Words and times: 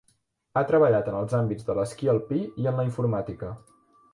Ha 0.55 0.61
treballat 0.69 1.11
en 1.11 1.17
els 1.17 1.35
àmbits 1.41 1.67
de 1.67 1.75
l'esquí 1.81 2.09
alpí 2.15 2.41
i 2.65 2.67
en 2.73 2.81
la 2.81 2.87
informàtica. 2.89 3.53